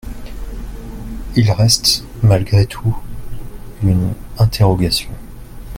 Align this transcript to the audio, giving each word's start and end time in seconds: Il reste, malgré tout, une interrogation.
Il 1.35 1.51
reste, 1.51 2.03
malgré 2.23 2.65
tout, 2.65 2.97
une 3.83 4.15
interrogation. 4.39 5.11